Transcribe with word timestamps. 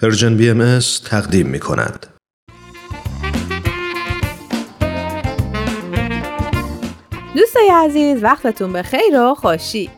Persian 0.00 0.36
BM 0.36 0.78
تقدیم 1.04 1.46
می 1.46 1.60
کند. 1.60 2.06
دوستای 7.36 7.70
عزیز 7.74 8.22
وقتتون 8.24 8.72
به 8.72 8.82
خیر 8.82 9.20
و 9.20 9.34
خوشی. 9.34 9.90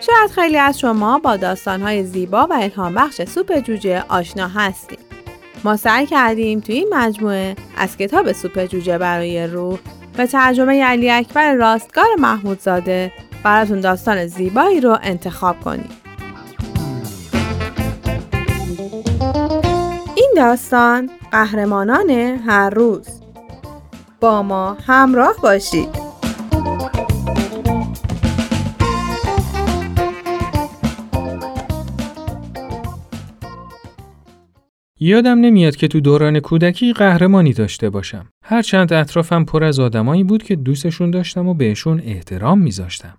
شاید 0.00 0.30
خیلی 0.30 0.58
از 0.58 0.78
شما 0.78 1.18
با 1.18 1.36
داستانهای 1.36 2.04
زیبا 2.04 2.46
و 2.46 2.52
الهام 2.52 2.94
بخش 2.94 3.22
سوپ 3.22 3.58
جوجه 3.60 4.04
آشنا 4.08 4.48
هستیم 4.48 4.98
ما 5.64 5.76
سعی 5.76 6.06
کردیم 6.06 6.60
توی 6.60 6.74
این 6.74 6.94
مجموعه 6.94 7.56
از 7.76 7.96
کتاب 7.96 8.32
سوپ 8.32 8.64
جوجه 8.64 8.98
برای 8.98 9.46
روح 9.46 9.78
به 10.16 10.26
ترجمه 10.26 10.84
علی 10.84 11.10
اکبر 11.10 11.54
راستگار 11.54 12.06
محمودزاده 12.18 13.12
براتون 13.44 13.80
داستان 13.80 14.26
زیبایی 14.26 14.80
رو 14.80 14.98
انتخاب 15.02 15.60
کنیم. 15.60 16.05
داستان 20.36 21.10
قهرمانان 21.32 22.10
هر 22.46 22.70
روز 22.70 23.08
با 24.20 24.42
ما 24.42 24.76
همراه 24.86 25.34
باشید 25.42 25.88
یادم 35.00 35.38
نمیاد 35.38 35.76
که 35.76 35.88
تو 35.88 36.00
دوران 36.00 36.40
کودکی 36.40 36.92
قهرمانی 36.92 37.52
داشته 37.52 37.90
باشم. 37.90 38.28
هرچند 38.44 38.92
اطرافم 38.92 39.44
پر 39.44 39.64
از 39.64 39.80
آدمایی 39.80 40.24
بود 40.24 40.42
که 40.42 40.56
دوستشون 40.56 41.10
داشتم 41.10 41.48
و 41.48 41.54
بهشون 41.54 42.02
احترام 42.04 42.58
میذاشتم. 42.58 43.18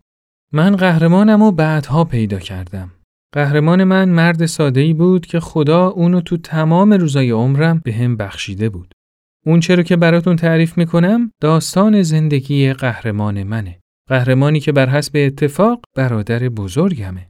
من 0.53 0.75
قهرمانم 0.75 1.41
و 1.41 1.51
بعدها 1.51 2.03
پیدا 2.03 2.39
کردم. 2.39 2.91
قهرمان 3.37 3.83
من 3.83 4.09
مرد 4.09 4.45
ساده 4.45 4.81
ای 4.81 4.93
بود 4.93 5.25
که 5.25 5.39
خدا 5.39 5.87
اونو 5.87 6.21
تو 6.21 6.37
تمام 6.37 6.93
روزای 6.93 7.31
عمرم 7.31 7.81
به 7.83 7.93
هم 7.93 8.17
بخشیده 8.17 8.69
بود. 8.69 8.93
اون 9.45 9.59
چرا 9.59 9.83
که 9.83 9.95
براتون 9.95 10.35
تعریف 10.35 10.77
می‌کنم 10.77 11.31
داستان 11.41 12.01
زندگی 12.01 12.73
قهرمان 12.73 13.43
منه. 13.43 13.79
قهرمانی 14.09 14.59
که 14.59 14.71
بر 14.71 14.89
حسب 14.89 15.11
اتفاق 15.15 15.81
برادر 15.95 16.39
بزرگمه. 16.39 17.29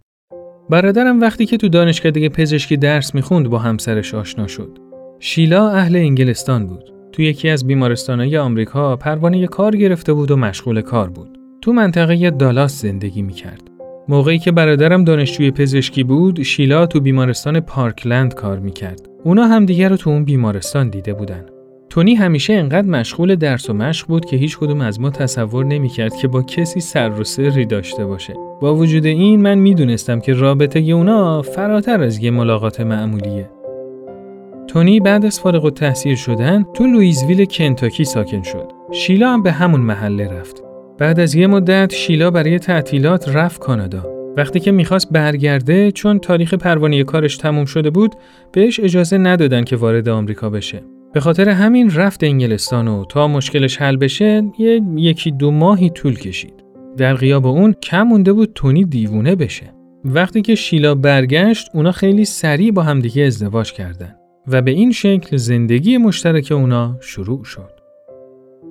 برادرم 0.70 1.22
وقتی 1.22 1.46
که 1.46 1.58
تو 1.58 1.70
دانشکده 1.70 2.30
پزشکی 2.30 2.78
درس 2.78 3.16
می‌خوند 3.16 3.50
با 3.50 3.60
همسرش 3.60 4.14
آشنا 4.14 4.48
شد. 4.48 4.78
شیلا 5.20 5.70
اهل 5.70 5.96
انگلستان 5.96 6.68
بود. 6.68 6.94
تو 7.12 7.22
یکی 7.22 7.50
از 7.50 7.68
بیمارستانهای 7.68 8.38
آمریکا 8.38 8.96
پروانه 8.96 9.48
کار 9.48 9.76
گرفته 9.76 10.14
بود 10.14 10.32
و 10.32 10.38
مشغول 10.38 10.82
کار 10.82 11.10
بود. 11.10 11.38
تو 11.62 11.74
منطقه 11.74 12.32
دالاس 12.32 12.82
زندگی 12.82 13.22
می‌کرد. 13.22 13.67
موقعی 14.10 14.40
که 14.40 14.52
برادرم 14.52 15.04
دانشجوی 15.04 15.52
پزشکی 15.52 16.04
بود، 16.04 16.44
شیلا 16.44 16.86
تو 16.86 17.00
بیمارستان 17.00 17.60
پارکلند 17.60 18.34
کار 18.34 18.60
می‌کرد. 18.60 19.10
اونا 19.24 19.48
هم 19.48 19.66
دیگر 19.66 19.90
رو 19.90 19.98
تو 19.98 20.10
اون 20.10 20.26
بیمارستان 20.26 20.90
دیده 20.90 21.14
بودن. 21.14 21.46
تونی 21.90 22.16
همیشه 22.16 22.54
انقدر 22.54 22.88
مشغول 22.88 23.36
درس 23.36 23.70
و 23.70 23.74
مشق 23.74 24.08
بود 24.08 24.26
که 24.26 24.38
هیچ 24.38 24.58
کدوم 24.58 24.82
از 24.82 25.02
ما 25.02 25.10
تصور 25.10 25.66
نمی‌کرد 25.66 26.16
که 26.16 26.28
با 26.28 26.42
کسی 26.42 26.80
سر 26.80 27.10
و 27.10 27.24
سری 27.24 27.66
داشته 27.66 28.06
باشه. 28.06 28.34
با 28.62 28.76
وجود 28.76 29.06
این 29.06 29.42
من 29.42 29.58
می‌دونستم 29.58 30.20
که 30.20 30.34
رابطه 30.34 30.80
اونا 30.80 31.42
فراتر 31.42 32.04
از 32.04 32.18
یه 32.18 32.32
ملاقات 32.32 32.82
معمولیه. 32.82 33.50
تونی 34.68 35.00
بعد 35.00 35.26
از 35.26 35.40
فارغ 35.40 35.66
و 35.66 35.70
تحصیل 35.70 36.16
شدن 36.16 36.66
تو 36.74 36.86
لویزویل 36.86 37.46
کنتاکی 37.46 38.04
ساکن 38.04 38.42
شد. 38.42 38.72
شیلا 38.92 39.30
هم 39.30 39.44
به 39.44 39.52
همون 39.52 39.82
محله 39.82 40.40
رفت. 40.40 40.64
بعد 41.00 41.20
از 41.20 41.36
یه 41.36 41.48
مدت 41.48 41.94
شیلا 41.94 42.32
برای 42.32 42.60
تعطیلات 42.60 43.30
رفت 43.30 43.62
کانادا. 43.62 44.18
وقتی 44.38 44.60
که 44.60 44.72
می‌خواست 44.72 45.12
برگرده 45.12 45.92
چون 45.92 46.20
تاریخ 46.20 46.54
پروانه 46.54 47.04
کارش 47.04 47.38
تموم 47.38 47.66
شده 47.66 47.90
بود 47.90 48.16
بهش 48.52 48.80
اجازه 48.80 49.18
ندادن 49.18 49.64
که 49.64 49.76
وارد 49.76 50.10
آمریکا 50.10 50.50
بشه. 50.50 50.84
به 51.14 51.20
خاطر 51.20 51.50
همین 51.50 51.92
رفت 51.92 52.24
انگلستان 52.24 52.88
و 52.88 53.06
تا 53.06 53.28
مشکلش 53.28 53.78
حل 53.78 53.98
بشه 53.98 54.44
یه 54.60 54.82
یکی 54.96 55.32
دو 55.32 55.52
ماهی 55.52 55.90
طول 55.90 56.16
کشید. 56.16 56.54
در 56.98 57.14
غیاب 57.14 57.48
اون 57.48 57.74
کم 57.74 58.04
مونده 58.04 58.34
بود 58.34 58.52
تونی 58.56 58.86
دیوونه 58.86 59.36
بشه. 59.36 59.74
وقتی 60.06 60.42
که 60.42 60.56
شیلا 60.56 60.96
برگشت 60.96 61.68
اونا 61.74 61.92
خیلی 61.92 62.26
سریع 62.26 62.72
با 62.72 62.84
همدیگه 62.84 63.24
ازدواج 63.24 63.74
کردن 63.74 64.16
و 64.48 64.62
به 64.62 64.72
این 64.72 64.92
شکل 64.92 65.38
زندگی 65.38 65.98
مشترک 65.98 66.52
اونا 66.52 66.98
شروع 67.02 67.44
شد. 67.44 67.77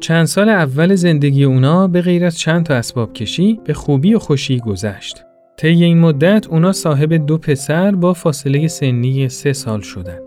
چند 0.01 0.25
سال 0.25 0.49
اول 0.49 0.95
زندگی 0.95 1.45
اونا 1.45 1.89
به 1.89 2.01
غیر 2.01 2.25
از 2.25 2.39
چند 2.39 2.67
تا 2.67 2.75
اسباب 2.75 3.13
کشی 3.13 3.61
به 3.65 3.75
خوبی 3.75 4.15
و 4.15 4.19
خوشی 4.19 4.59
گذشت. 4.59 5.25
طی 5.57 5.85
این 5.85 5.99
مدت 5.99 6.47
اونا 6.47 6.73
صاحب 6.73 7.13
دو 7.15 7.39
پسر 7.39 7.91
با 7.91 8.13
فاصله 8.13 8.69
سنی 8.69 9.29
سه 9.29 9.53
سال 9.53 9.81
شدن. 9.81 10.19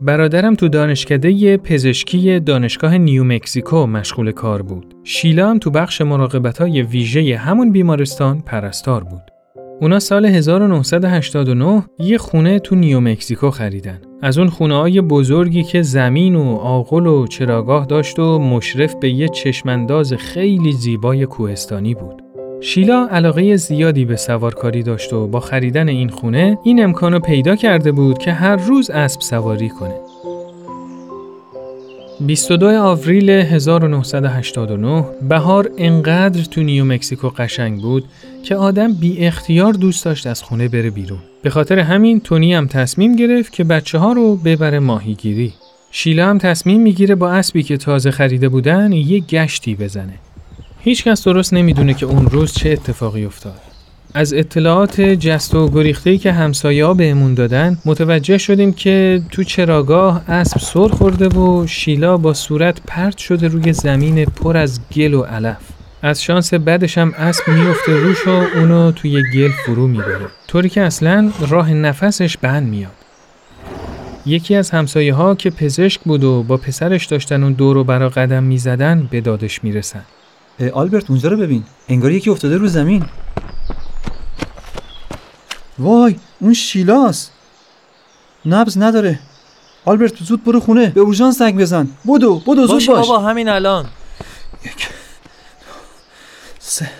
برادرم 0.00 0.54
تو 0.54 0.68
دانشکده 0.68 1.56
پزشکی 1.56 2.40
دانشگاه 2.40 2.98
نیو 2.98 3.24
مکزیکو 3.24 3.86
مشغول 3.86 4.32
کار 4.32 4.62
بود. 4.62 4.94
شیلا 5.04 5.50
هم 5.50 5.58
تو 5.58 5.70
بخش 5.70 6.00
مراقبت 6.00 6.58
های 6.58 6.82
ویژه 6.82 7.36
همون 7.36 7.72
بیمارستان 7.72 8.40
پرستار 8.40 9.04
بود. 9.04 9.31
اونا 9.82 9.98
سال 9.98 10.26
1989 10.26 11.82
یه 11.98 12.18
خونه 12.18 12.58
تو 12.58 12.74
نیو 12.74 13.00
مکزیکو 13.00 13.50
خریدن. 13.50 14.00
از 14.22 14.38
اون 14.38 14.48
خونه 14.48 14.74
های 14.76 15.00
بزرگی 15.00 15.62
که 15.62 15.82
زمین 15.82 16.36
و 16.36 16.54
آغل 16.56 17.06
و 17.06 17.26
چراگاه 17.26 17.86
داشت 17.86 18.18
و 18.18 18.38
مشرف 18.38 18.94
به 18.94 19.10
یه 19.10 19.28
چشمنداز 19.28 20.12
خیلی 20.12 20.72
زیبای 20.72 21.26
کوهستانی 21.26 21.94
بود. 21.94 22.22
شیلا 22.60 23.08
علاقه 23.10 23.56
زیادی 23.56 24.04
به 24.04 24.16
سوارکاری 24.16 24.82
داشت 24.82 25.12
و 25.12 25.26
با 25.26 25.40
خریدن 25.40 25.88
این 25.88 26.08
خونه 26.08 26.58
این 26.64 26.84
امکانو 26.84 27.18
پیدا 27.18 27.56
کرده 27.56 27.92
بود 27.92 28.18
که 28.18 28.32
هر 28.32 28.56
روز 28.56 28.90
اسب 28.90 29.20
سواری 29.20 29.68
کنه. 29.68 29.94
22 32.26 32.66
آوریل 32.66 33.30
1989 33.30 35.04
بهار 35.28 35.70
انقدر 35.78 36.44
تو 36.44 36.62
نیو 36.62 36.84
مکزیکو 36.84 37.28
قشنگ 37.28 37.80
بود 37.80 38.04
که 38.42 38.56
آدم 38.56 38.92
بی 38.92 39.26
اختیار 39.26 39.72
دوست 39.72 40.04
داشت 40.04 40.26
از 40.26 40.42
خونه 40.42 40.68
بره 40.68 40.90
بیرون. 40.90 41.18
به 41.42 41.50
خاطر 41.50 41.78
همین 41.78 42.20
تونی 42.20 42.54
هم 42.54 42.66
تصمیم 42.66 43.16
گرفت 43.16 43.52
که 43.52 43.64
بچه 43.64 43.98
ها 43.98 44.12
رو 44.12 44.36
ببره 44.36 44.78
ماهیگیری. 44.78 45.52
شیلا 45.90 46.28
هم 46.28 46.38
تصمیم 46.38 46.80
می‌گیره 46.80 47.14
با 47.14 47.30
اسبی 47.30 47.62
که 47.62 47.76
تازه 47.76 48.10
خریده 48.10 48.48
بودن 48.48 48.92
یه 48.92 49.20
گشتی 49.20 49.74
بزنه. 49.74 50.14
هیچکس 50.80 51.24
درست 51.24 51.54
نمی‌دونه 51.54 51.94
که 51.94 52.06
اون 52.06 52.26
روز 52.26 52.52
چه 52.52 52.70
اتفاقی 52.70 53.24
افتاد. 53.24 53.71
از 54.14 54.32
اطلاعات 54.32 55.00
جست 55.00 55.54
و 55.54 55.70
گریخته‌ای 55.70 56.18
که 56.18 56.32
همسایه 56.32 56.86
ها 56.86 56.94
بهمون 56.94 57.34
دادن 57.34 57.78
متوجه 57.84 58.38
شدیم 58.38 58.72
که 58.72 59.22
تو 59.30 59.44
چراگاه 59.44 60.30
اسب 60.30 60.58
سر 60.58 60.88
خورده 60.88 61.28
و 61.28 61.66
شیلا 61.66 62.16
با 62.16 62.34
صورت 62.34 62.80
پرت 62.86 63.18
شده 63.18 63.48
روی 63.48 63.72
زمین 63.72 64.24
پر 64.24 64.56
از 64.56 64.80
گل 64.96 65.14
و 65.14 65.22
علف. 65.22 65.56
از 66.02 66.22
شانس 66.22 66.54
بعدش 66.54 66.98
هم 66.98 67.14
اسب 67.18 67.48
میفته 67.48 67.96
روش 67.96 68.26
و 68.26 68.30
اونو 68.30 68.92
توی 68.92 69.22
گل 69.34 69.50
فرو 69.66 69.86
می‌بره. 69.86 70.26
طوری 70.48 70.68
که 70.68 70.80
اصلا 70.80 71.32
راه 71.48 71.72
نفسش 71.72 72.36
بند 72.36 72.68
میاد. 72.68 72.92
یکی 74.26 74.54
از 74.54 74.70
همسایه 74.70 75.14
ها 75.14 75.34
که 75.34 75.50
پزشک 75.50 76.00
بود 76.00 76.24
و 76.24 76.42
با 76.42 76.56
پسرش 76.56 77.06
داشتن 77.06 77.42
اون 77.42 77.52
دور 77.52 77.76
و 77.76 77.84
برا 77.84 78.08
قدم 78.08 78.42
می‌زدن 78.42 79.08
به 79.10 79.20
دادش 79.20 79.64
می‌رسن. 79.64 80.02
آلبرت 80.72 81.10
اونجا 81.10 81.28
رو 81.28 81.36
ببین 81.36 81.62
انگار 81.88 82.12
یکی 82.12 82.30
افتاده 82.30 82.56
رو 82.56 82.66
زمین 82.66 83.04
وای 85.82 86.16
اون 86.40 86.54
شیلاست. 86.54 87.32
نبز 88.46 88.78
نداره. 88.78 89.18
آلبرت 89.84 90.24
زود 90.24 90.44
برو 90.44 90.60
خونه. 90.60 90.88
به 90.88 91.00
اورژانس 91.00 91.38
زنگ 91.38 91.60
بزن. 91.60 91.88
بدو 92.08 92.38
بدو 92.38 92.66
زود 92.66 92.86
باش. 92.86 93.08
بابا 93.08 93.18
همین 93.18 93.48
الان. 93.48 93.86
یک 94.64 94.88
سه. 96.58 96.90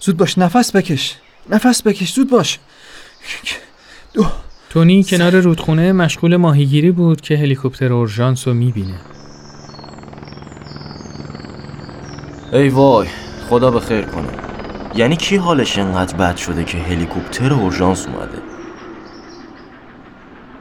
زود 0.00 0.16
باش 0.16 0.38
نفس 0.38 0.76
بکش. 0.76 1.16
نفس 1.50 1.82
بکش 1.82 2.12
زود 2.12 2.30
باش. 2.30 2.58
یک 3.42 3.56
دو. 4.12 4.26
تونی 4.70 5.04
کنار 5.04 5.40
رودخونه 5.40 5.92
مشغول 5.92 6.36
ماهیگیری 6.36 6.90
بود 6.90 7.20
که 7.20 7.36
هلیکوپتر 7.36 7.92
اورژانس 7.92 8.48
رو 8.48 8.54
می‌بینه. 8.54 9.00
ای 12.52 12.68
وای 12.68 13.08
خدا 13.50 13.70
به 13.70 13.80
خیر 13.80 14.02
کنه. 14.02 14.28
یعنی 14.94 15.16
کی 15.16 15.36
حالش 15.36 15.78
انقدر 15.78 16.16
بد 16.16 16.36
شده 16.36 16.64
که 16.64 16.78
هلیکوپتر 16.78 17.52
اورژانس 17.52 18.06
اومده؟ 18.06 18.38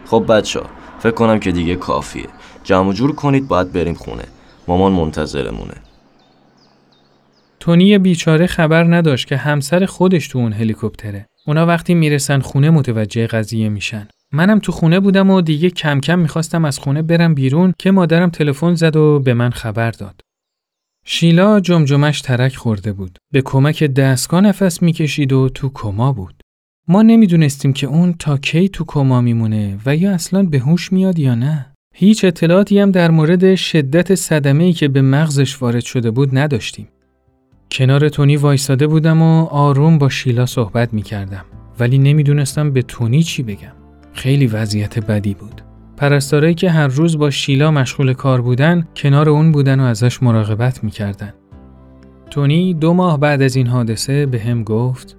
خب 0.05 0.25
بچه 0.29 0.61
فکر 0.99 1.11
کنم 1.11 1.39
که 1.39 1.51
دیگه 1.51 1.75
کافیه. 1.75 2.27
جمع 2.63 2.93
جور 2.93 3.15
کنید 3.15 3.47
باید 3.47 3.73
بریم 3.73 3.93
خونه. 3.93 4.23
مامان 4.67 4.91
منتظرمونه. 4.91 5.73
تونی 7.59 7.97
بیچاره 7.97 8.47
خبر 8.47 8.83
نداشت 8.95 9.27
که 9.27 9.37
همسر 9.37 9.85
خودش 9.85 10.27
تو 10.27 10.39
اون 10.39 10.53
هلیکوپتره. 10.53 11.25
اونا 11.47 11.65
وقتی 11.65 11.93
می‌رسن 11.93 12.39
خونه 12.39 12.69
متوجه 12.69 13.27
قضیه 13.27 13.69
میشن. 13.69 14.07
منم 14.31 14.59
تو 14.59 14.71
خونه 14.71 14.99
بودم 14.99 15.29
و 15.29 15.41
دیگه 15.41 15.69
کم 15.69 15.99
کم 15.99 16.19
می‌خواستم 16.19 16.65
از 16.65 16.79
خونه 16.79 17.01
برم 17.01 17.33
بیرون 17.33 17.73
که 17.79 17.91
مادرم 17.91 18.29
تلفن 18.29 18.75
زد 18.75 18.95
و 18.95 19.19
به 19.19 19.33
من 19.33 19.49
خبر 19.49 19.91
داد. 19.91 20.21
شیلا 21.05 21.59
جمجمش 21.59 22.21
ترک 22.21 22.55
خورده 22.55 22.93
بود. 22.93 23.17
به 23.33 23.41
کمک 23.41 23.83
دستگاه 23.83 24.41
نفس 24.41 24.81
می‌کشید 24.81 25.33
و 25.33 25.49
تو 25.49 25.69
کما 25.73 26.13
بود. 26.13 26.41
ما 26.87 27.01
نمی‌دونستیم 27.01 27.73
که 27.73 27.87
اون 27.87 28.13
تا 28.13 28.37
کی 28.37 28.69
تو 28.69 28.83
کما 28.87 29.21
میمونه 29.21 29.77
و 29.85 29.95
یا 29.95 30.11
اصلا 30.11 30.43
به 30.43 30.59
هوش 30.59 30.93
میاد 30.93 31.19
یا 31.19 31.35
نه. 31.35 31.73
هیچ 31.95 32.25
اطلاعاتی 32.25 32.79
هم 32.79 32.91
در 32.91 33.11
مورد 33.11 33.55
شدت 33.55 34.15
صدمه 34.15 34.73
که 34.73 34.87
به 34.87 35.01
مغزش 35.01 35.61
وارد 35.61 35.83
شده 35.83 36.11
بود 36.11 36.37
نداشتیم. 36.37 36.87
کنار 37.71 38.09
تونی 38.09 38.35
وایستاده 38.35 38.87
بودم 38.87 39.21
و 39.21 39.45
آروم 39.45 39.97
با 39.97 40.09
شیلا 40.09 40.45
صحبت 40.45 40.93
می 40.93 41.01
کردم. 41.01 41.45
ولی 41.79 41.97
نمی‌دونستم 41.97 42.71
به 42.71 42.81
تونی 42.81 43.23
چی 43.23 43.43
بگم. 43.43 43.73
خیلی 44.13 44.47
وضعیت 44.47 44.99
بدی 44.99 45.33
بود. 45.33 45.61
پرستارایی 46.01 46.53
که 46.53 46.69
هر 46.69 46.87
روز 46.87 47.17
با 47.17 47.29
شیلا 47.29 47.71
مشغول 47.71 48.13
کار 48.13 48.41
بودن 48.41 48.87
کنار 48.95 49.29
اون 49.29 49.51
بودن 49.51 49.79
و 49.79 49.83
ازش 49.83 50.23
مراقبت 50.23 50.83
می‌کردن. 50.83 51.33
تونی 52.29 52.73
دو 52.73 52.93
ماه 52.93 53.19
بعد 53.19 53.41
از 53.41 53.55
این 53.55 53.67
حادثه 53.67 54.25
به 54.25 54.39
هم 54.39 54.63
گفت 54.63 55.17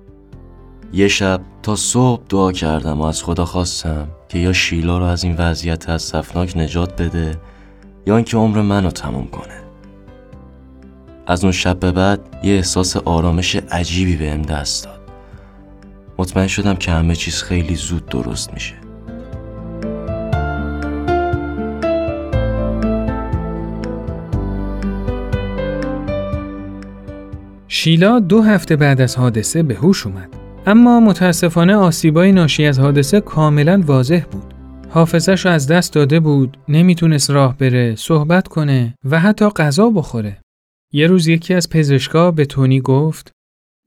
یه 0.92 1.08
شب 1.08 1.40
تا 1.62 1.76
صبح 1.76 2.22
دعا 2.28 2.52
کردم 2.52 3.00
و 3.00 3.02
از 3.02 3.22
خدا 3.22 3.44
خواستم 3.44 4.08
که 4.28 4.38
یا 4.38 4.52
شیلا 4.52 4.98
رو 4.98 5.04
از 5.04 5.24
این 5.24 5.36
وضعیت 5.38 5.88
از 5.88 6.02
صفناک 6.02 6.56
نجات 6.56 7.02
بده 7.02 7.36
یا 8.06 8.16
اینکه 8.16 8.36
عمر 8.36 8.62
منو 8.62 8.90
تموم 8.90 9.26
کنه. 9.26 9.62
از 11.26 11.44
اون 11.44 11.52
شب 11.52 11.80
به 11.80 11.92
بعد 11.92 12.20
یه 12.42 12.54
احساس 12.54 12.96
آرامش 12.96 13.56
عجیبی 13.56 14.16
بهم 14.16 14.42
دست 14.42 14.84
داد. 14.84 15.00
مطمئن 16.18 16.46
شدم 16.46 16.74
که 16.74 16.90
همه 16.90 17.14
چیز 17.14 17.42
خیلی 17.42 17.74
زود 17.74 18.06
درست 18.06 18.54
میشه. 18.54 18.74
شیلا 27.74 28.20
دو 28.20 28.42
هفته 28.42 28.76
بعد 28.76 29.00
از 29.00 29.16
حادثه 29.16 29.62
به 29.62 29.74
هوش 29.74 30.06
اومد. 30.06 30.36
اما 30.66 31.00
متاسفانه 31.00 31.76
آسیبای 31.76 32.32
ناشی 32.32 32.64
از 32.64 32.78
حادثه 32.78 33.20
کاملا 33.20 33.82
واضح 33.86 34.24
بود. 34.30 34.54
حافظش 34.90 35.46
از 35.46 35.66
دست 35.66 35.92
داده 35.92 36.20
بود، 36.20 36.56
نمی‌تونست 36.68 37.30
راه 37.30 37.58
بره، 37.58 37.94
صحبت 37.96 38.48
کنه 38.48 38.94
و 39.04 39.20
حتی 39.20 39.48
غذا 39.48 39.90
بخوره. 39.90 40.40
یه 40.92 41.06
روز 41.06 41.28
یکی 41.28 41.54
از 41.54 41.70
پزشکا 41.70 42.30
به 42.30 42.44
تونی 42.44 42.80
گفت 42.80 43.30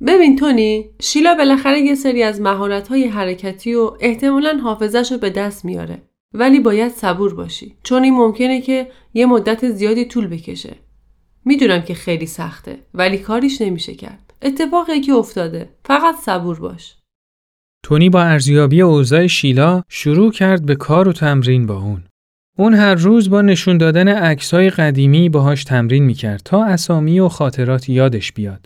ببین 0.08 0.36
تونی 0.36 0.90
شیلا 1.02 1.36
بالاخره 1.36 1.80
یه 1.80 1.96
سری 1.96 2.24
از 2.24 2.42
مهارت‌های 2.42 3.08
حرکتی 3.08 3.74
و 3.74 3.92
احتمالا 4.00 4.60
حافظش 4.64 5.12
رو 5.12 5.18
به 5.18 5.30
دست 5.30 5.66
میاره 5.66 6.02
ولی 6.34 6.60
باید 6.60 6.92
صبور 6.92 7.36
باشی 7.36 7.76
چون 7.84 8.04
این 8.04 8.14
ممکنه 8.14 8.62
که 8.62 8.88
یه 9.14 9.26
مدت 9.26 9.70
زیادی 9.72 10.06
طول 10.06 10.28
بکشه 10.28 10.85
می‌دونم 11.46 11.82
که 11.82 11.94
خیلی 11.94 12.26
سخته 12.26 12.78
ولی 12.94 13.18
کاریش 13.18 13.62
نمیشه 13.62 13.96
کرد 13.96 14.34
اتفاقی 14.42 15.02
که 15.02 15.14
افتاده 15.14 15.70
فقط 15.86 16.16
صبور 16.16 16.60
باش 16.60 16.96
تونی 17.84 18.10
با 18.10 18.24
ارزیابی 18.24 18.82
اوضاع 18.82 19.28
شیلا 19.28 19.84
شروع 19.90 20.32
کرد 20.32 20.66
به 20.66 20.76
کار 20.76 21.08
و 21.08 21.14
تمرین 21.14 21.66
با 21.66 21.78
اون. 21.78 22.04
اون 22.58 22.74
هر 22.74 22.96
روز 22.96 23.30
با 23.30 23.42
نشون 23.42 23.78
دادن 23.78 24.08
عکسای 24.08 24.70
قدیمی 24.70 25.30
باهاش 25.30 25.64
تمرین 25.64 26.04
می‌کرد 26.04 26.42
تا 26.46 26.66
اسامی 26.66 27.20
و 27.20 27.30
خاطرات 27.30 27.90
یادش 27.90 28.32
بیاد. 28.32 28.66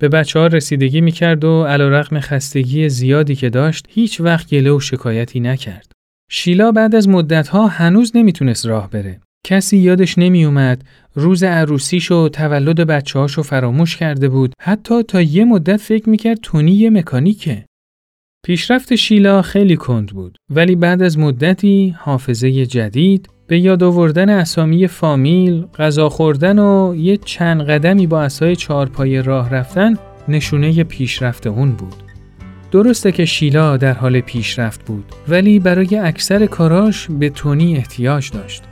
به 0.00 0.08
بچه 0.08 0.38
ها 0.38 0.46
رسیدگی 0.46 1.00
می‌کرد 1.00 1.44
و 1.44 1.64
علیرغم 1.64 2.20
خستگی 2.20 2.88
زیادی 2.88 3.34
که 3.34 3.50
داشت 3.50 3.86
هیچ 3.88 4.20
وقت 4.20 4.50
گله 4.50 4.72
و 4.72 4.80
شکایتی 4.80 5.40
نکرد. 5.40 5.92
شیلا 6.30 6.72
بعد 6.72 6.94
از 6.94 7.08
مدتها 7.08 7.66
هنوز 7.66 8.16
نمی‌تونست 8.16 8.66
راه 8.66 8.90
بره. 8.90 9.20
کسی 9.46 9.76
یادش 9.76 10.18
نمیومد 10.18 10.82
روز 11.14 11.42
عروسیش 11.42 12.10
و 12.12 12.28
تولد 12.28 12.80
بچه 12.80 13.18
هاشو 13.18 13.42
فراموش 13.42 13.96
کرده 13.96 14.28
بود 14.28 14.52
حتی 14.60 15.02
تا 15.02 15.22
یه 15.22 15.44
مدت 15.44 15.76
فکر 15.76 16.08
می‌کرد 16.08 16.38
تونی 16.42 16.72
یه 16.72 16.90
مکانیکه. 16.90 17.64
پیشرفت 18.46 18.94
شیلا 18.94 19.42
خیلی 19.42 19.76
کند 19.76 20.08
بود 20.08 20.38
ولی 20.50 20.76
بعد 20.76 21.02
از 21.02 21.18
مدتی 21.18 21.94
حافظه 21.98 22.66
جدید 22.66 23.28
به 23.46 23.60
یاد 23.60 23.82
آوردن 23.82 24.28
اسامی 24.28 24.86
فامیل، 24.86 25.66
غذا 25.78 26.08
خوردن 26.08 26.58
و 26.58 26.94
یه 26.96 27.16
چند 27.16 27.62
قدمی 27.62 28.06
با 28.06 28.22
اسای 28.22 28.56
چهارپای 28.56 29.22
راه 29.22 29.50
رفتن 29.50 29.96
نشونه 30.28 30.84
پیشرفت 30.84 31.46
اون 31.46 31.70
بود. 31.72 31.94
درسته 32.70 33.12
که 33.12 33.24
شیلا 33.24 33.76
در 33.76 33.92
حال 33.92 34.20
پیشرفت 34.20 34.84
بود 34.84 35.04
ولی 35.28 35.58
برای 35.58 35.96
اکثر 35.96 36.46
کاراش 36.46 37.06
به 37.10 37.30
تونی 37.30 37.76
احتیاج 37.76 38.30
داشت. 38.30 38.62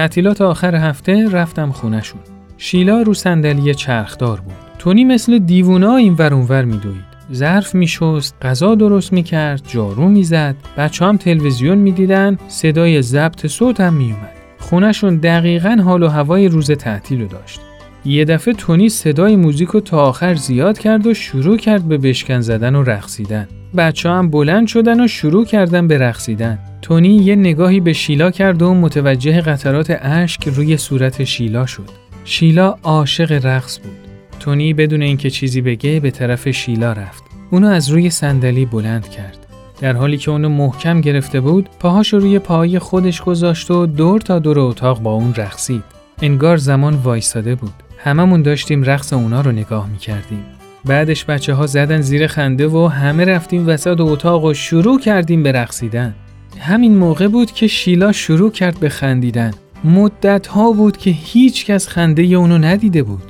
تعطیلات 0.00 0.40
آخر 0.40 0.74
هفته 0.74 1.28
رفتم 1.30 1.72
خونشون. 1.72 2.20
شیلا 2.58 3.02
رو 3.02 3.14
صندلی 3.14 3.74
چرخدار 3.74 4.40
بود. 4.40 4.54
تونی 4.78 5.04
مثل 5.04 5.38
دیوونا 5.38 5.96
این 5.96 6.14
ور 6.14 6.34
اونور 6.34 6.64
میدوید. 6.64 7.04
ظرف 7.32 7.74
میشست، 7.74 8.36
غذا 8.42 8.74
درست 8.74 9.12
می‌کرد، 9.12 9.62
جارو 9.68 10.08
می‌زد، 10.08 10.56
بچه 10.76 11.04
هم 11.04 11.16
تلویزیون 11.16 11.78
می‌دیدن، 11.78 12.38
صدای 12.48 13.02
ضبط 13.02 13.46
صوت 13.46 13.80
هم 13.80 13.94
میومد. 13.94 14.32
خونشون 14.58 15.16
دقیقا 15.16 15.80
حال 15.84 16.02
و 16.02 16.08
هوای 16.08 16.48
روز 16.48 16.70
تعطیل 16.70 17.26
داشت. 17.26 17.60
یه 18.04 18.24
دفعه 18.24 18.54
تونی 18.54 18.88
صدای 18.88 19.36
موزیک 19.36 19.68
رو 19.68 19.80
تا 19.80 19.98
آخر 19.98 20.34
زیاد 20.34 20.78
کرد 20.78 21.06
و 21.06 21.14
شروع 21.14 21.56
کرد 21.56 21.84
به 21.84 21.98
بشکن 21.98 22.40
زدن 22.40 22.74
و 22.74 22.82
رقصیدن. 22.82 23.48
بچه 23.76 24.08
هم 24.08 24.30
بلند 24.30 24.66
شدن 24.66 25.04
و 25.04 25.08
شروع 25.08 25.44
کردن 25.44 25.88
به 25.88 25.98
رقصیدن. 25.98 26.58
تونی 26.82 27.16
یه 27.16 27.36
نگاهی 27.36 27.80
به 27.80 27.92
شیلا 27.92 28.30
کرد 28.30 28.62
و 28.62 28.74
متوجه 28.74 29.40
قطرات 29.40 29.98
اشک 30.00 30.48
روی 30.48 30.76
صورت 30.76 31.24
شیلا 31.24 31.66
شد. 31.66 31.88
شیلا 32.24 32.76
عاشق 32.82 33.46
رقص 33.46 33.78
بود. 33.78 33.96
تونی 34.40 34.74
بدون 34.74 35.02
اینکه 35.02 35.30
چیزی 35.30 35.60
بگه 35.60 36.00
به 36.00 36.10
طرف 36.10 36.48
شیلا 36.48 36.92
رفت. 36.92 37.22
اونو 37.50 37.66
از 37.66 37.88
روی 37.88 38.10
صندلی 38.10 38.66
بلند 38.66 39.08
کرد. 39.08 39.46
در 39.80 39.92
حالی 39.92 40.16
که 40.16 40.30
اونو 40.30 40.48
محکم 40.48 41.00
گرفته 41.00 41.40
بود، 41.40 41.68
پاهاشو 41.80 42.18
روی 42.18 42.38
پای 42.38 42.78
خودش 42.78 43.22
گذاشت 43.22 43.70
و 43.70 43.86
دور 43.86 44.20
تا 44.20 44.38
دور 44.38 44.58
اتاق 44.58 45.02
با 45.02 45.12
اون 45.12 45.34
رقصید. 45.34 45.82
انگار 46.22 46.56
زمان 46.56 46.94
وایستاده 46.94 47.54
بود. 47.54 47.72
هممون 48.02 48.42
داشتیم 48.42 48.82
رقص 48.82 49.12
اونا 49.12 49.40
رو 49.40 49.52
نگاه 49.52 49.88
می‌کردیم. 49.90 50.44
بعدش 50.84 51.24
بچه 51.24 51.54
ها 51.54 51.66
زدن 51.66 52.00
زیر 52.00 52.26
خنده 52.26 52.68
و 52.68 52.86
همه 52.86 53.24
رفتیم 53.24 53.68
وسط 53.68 54.00
اتاق 54.00 54.44
و 54.44 54.54
شروع 54.54 55.00
کردیم 55.00 55.42
به 55.42 55.52
رقصیدن. 55.52 56.14
همین 56.58 56.96
موقع 56.96 57.28
بود 57.28 57.52
که 57.52 57.66
شیلا 57.66 58.12
شروع 58.12 58.50
کرد 58.50 58.80
به 58.80 58.88
خندیدن. 58.88 59.50
مدت 59.84 60.46
ها 60.46 60.72
بود 60.72 60.96
که 60.96 61.10
هیچ 61.10 61.66
کس 61.66 61.88
خنده 61.88 62.22
اونو 62.22 62.58
ندیده 62.58 63.02
بود. 63.02 63.22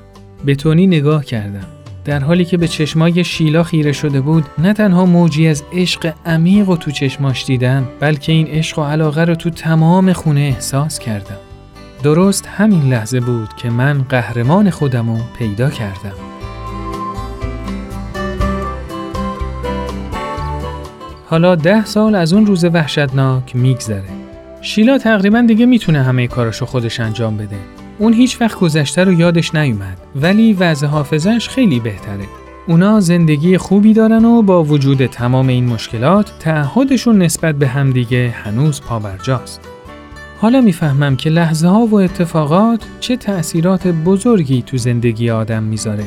به 0.45 0.55
تونی 0.55 0.87
نگاه 0.87 1.25
کردم. 1.25 1.67
در 2.05 2.19
حالی 2.19 2.45
که 2.45 2.57
به 2.57 2.69
چشمای 2.69 3.25
شیلا 3.25 3.63
خیره 3.63 3.93
شده 3.93 4.21
بود 4.21 4.45
نه 4.59 4.73
تنها 4.73 5.07
موجی 5.07 5.49
از 5.49 5.63
عشق 5.73 6.15
عمیق 6.27 6.69
و 6.69 6.77
تو 6.77 6.91
چشماش 6.91 7.45
دیدم 7.45 7.89
بلکه 8.01 8.33
این 8.33 8.47
عشق 8.47 8.79
و 8.79 8.83
علاقه 8.83 9.25
رو 9.25 9.35
تو 9.35 9.51
تمام 9.51 10.13
خونه 10.13 10.41
احساس 10.41 10.99
کردم. 10.99 11.50
درست 12.03 12.47
همین 12.47 12.83
لحظه 12.83 13.21
بود 13.21 13.55
که 13.57 13.71
من 13.71 14.03
قهرمان 14.09 14.71
خودم 14.71 15.11
رو 15.11 15.19
پیدا 15.39 15.71
کردم. 15.71 16.15
حالا 21.27 21.55
ده 21.55 21.85
سال 21.85 22.15
از 22.15 22.33
اون 22.33 22.47
روز 22.47 22.65
وحشتناک 22.65 23.57
میگذره. 23.57 24.09
شیلا 24.61 24.99
تقریبا 24.99 25.41
دیگه 25.41 25.67
می‌تونه 25.67 26.03
همه 26.03 26.27
کاراشو 26.27 26.67
خودش 26.67 27.01
انجام 27.01 27.37
بده. 27.37 27.57
اون 27.99 28.13
هیچ 28.13 28.41
وقت 28.41 28.59
گذشته 28.59 29.05
رو 29.05 29.13
یادش 29.13 29.55
نیومد 29.55 29.99
ولی 30.17 30.53
وضع 30.53 30.87
حافظش 30.87 31.49
خیلی 31.49 31.81
بهتره. 31.81 32.27
اونا 32.67 33.01
زندگی 33.01 33.59
خوبی 33.59 33.95
دارن 33.95 34.25
و 34.25 34.43
با 34.43 34.65
وجود 34.65 35.07
تمام 35.07 35.49
این 35.49 35.67
مشکلات 35.67 36.33
تعهدشون 36.39 37.23
نسبت 37.23 37.55
به 37.55 37.69
همدیگه 37.69 38.35
هنوز 38.45 38.81
پابرجاست. 38.81 39.70
حالا 40.41 40.61
می‌فهمم 40.61 41.17
که 41.17 41.31
لحظه 41.31 41.69
ها 41.69 41.87
و 41.87 41.95
اتفاقات 41.95 42.81
چه 43.01 43.17
تأثیرات 43.17 43.87
بزرگی 43.87 44.63
تو 44.63 44.77
زندگی 44.77 45.31
آدم 45.31 45.63
می‌ذاره. 45.63 46.05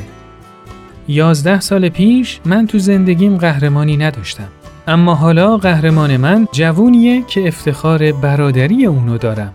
یازده 1.08 1.60
سال 1.60 1.88
پیش 1.88 2.40
من 2.44 2.66
تو 2.66 2.78
زندگیم 2.78 3.36
قهرمانی 3.36 3.96
نداشتم. 3.96 4.48
اما 4.88 5.14
حالا 5.14 5.56
قهرمان 5.56 6.16
من 6.16 6.48
جوونیه 6.52 7.22
که 7.22 7.48
افتخار 7.48 8.12
برادری 8.12 8.86
اونو 8.86 9.18
دارم. 9.18 9.54